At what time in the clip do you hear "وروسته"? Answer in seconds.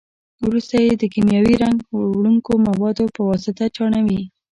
0.45-0.75